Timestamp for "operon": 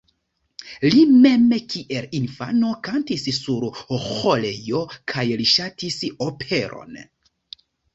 6.33-7.05